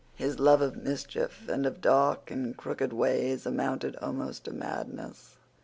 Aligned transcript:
His 0.15 0.39
love 0.39 0.63
of 0.63 0.75
mischief 0.77 1.47
and 1.47 1.63
of 1.67 1.79
dark 1.79 2.31
and 2.31 2.57
crooked 2.57 2.91
ways 2.91 3.45
amounted 3.45 3.95
almost 3.97 4.45
to 4.45 4.51
madness. 4.51 5.35